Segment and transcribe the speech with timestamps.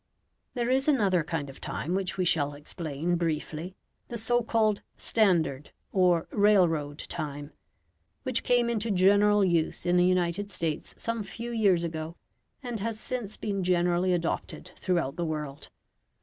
[0.55, 3.75] There is another kind of time which we shall explain briefly
[4.07, 7.51] the so called "standard," or railroad time,
[8.23, 12.15] which came into general use in the United States some few years ago,
[12.63, 15.69] and has since been generally adopted throughout the world.